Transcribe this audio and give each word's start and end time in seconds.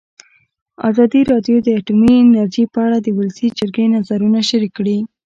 ازادي 0.89 1.21
راډیو 1.31 1.57
د 1.61 1.67
اټومي 1.79 2.13
انرژي 2.23 2.65
په 2.73 2.79
اړه 2.85 2.97
د 3.01 3.07
ولسي 3.17 3.47
جرګې 3.59 3.85
نظرونه 3.95 4.39
شریک 4.49 4.71
کړي. 4.79 4.97